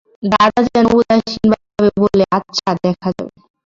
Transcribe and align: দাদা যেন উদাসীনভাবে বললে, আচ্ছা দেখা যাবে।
দাদা 0.31 0.59
যেন 0.67 0.85
উদাসীনভাবে 0.97 1.89
বললে, 1.99 2.23
আচ্ছা 2.37 2.69
দেখা 2.85 3.09
যাবে। 3.15 3.37